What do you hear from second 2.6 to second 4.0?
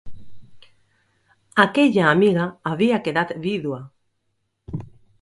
havia quedat vídua.